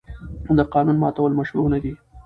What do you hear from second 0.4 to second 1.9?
د قانون ماتول مشروع نه